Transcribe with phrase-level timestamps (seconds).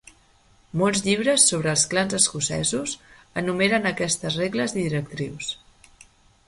[0.81, 2.97] Molts llibres sobre els clans escocesos
[3.43, 5.55] enumeren aquestes regles i directrius.